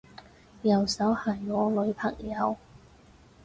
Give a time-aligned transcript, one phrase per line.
[0.63, 2.57] 右手係我女朋友